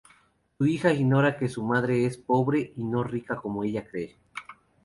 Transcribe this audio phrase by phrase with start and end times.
[0.57, 4.17] Su hija ignora que su madre es pobre y no rica como ella cree.